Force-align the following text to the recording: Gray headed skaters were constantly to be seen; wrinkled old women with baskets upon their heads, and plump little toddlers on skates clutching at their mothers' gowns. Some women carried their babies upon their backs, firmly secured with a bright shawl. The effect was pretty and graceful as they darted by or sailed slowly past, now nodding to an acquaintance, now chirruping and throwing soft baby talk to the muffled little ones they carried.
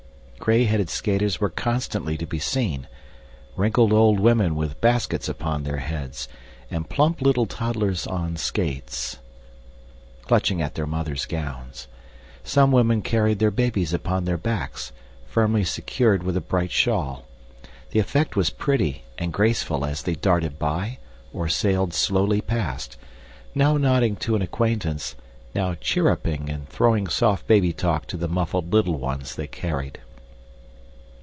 Gray 0.43 0.63
headed 0.63 0.89
skaters 0.89 1.39
were 1.39 1.51
constantly 1.51 2.17
to 2.17 2.25
be 2.25 2.39
seen; 2.39 2.87
wrinkled 3.55 3.93
old 3.93 4.19
women 4.19 4.55
with 4.55 4.81
baskets 4.81 5.29
upon 5.29 5.63
their 5.63 5.77
heads, 5.77 6.27
and 6.71 6.89
plump 6.89 7.21
little 7.21 7.45
toddlers 7.45 8.07
on 8.07 8.35
skates 8.37 9.19
clutching 10.23 10.59
at 10.59 10.73
their 10.73 10.87
mothers' 10.87 11.27
gowns. 11.27 11.87
Some 12.43 12.71
women 12.71 13.03
carried 13.03 13.37
their 13.37 13.51
babies 13.51 13.93
upon 13.93 14.25
their 14.25 14.37
backs, 14.39 14.91
firmly 15.27 15.63
secured 15.63 16.23
with 16.23 16.35
a 16.35 16.41
bright 16.41 16.71
shawl. 16.71 17.27
The 17.91 17.99
effect 17.99 18.35
was 18.35 18.49
pretty 18.49 19.03
and 19.19 19.31
graceful 19.31 19.85
as 19.85 20.01
they 20.01 20.15
darted 20.15 20.57
by 20.57 20.97
or 21.31 21.49
sailed 21.49 21.93
slowly 21.93 22.41
past, 22.41 22.97
now 23.53 23.77
nodding 23.77 24.15
to 24.15 24.35
an 24.35 24.41
acquaintance, 24.41 25.15
now 25.53 25.75
chirruping 25.75 26.49
and 26.49 26.67
throwing 26.67 27.05
soft 27.05 27.45
baby 27.45 27.71
talk 27.73 28.07
to 28.07 28.17
the 28.17 28.27
muffled 28.27 28.73
little 28.73 28.97
ones 28.97 29.35
they 29.35 29.45
carried. 29.47 29.99